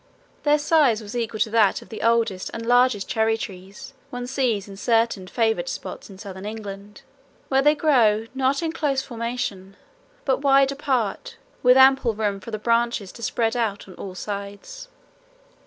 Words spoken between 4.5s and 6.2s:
in certain favoured spots in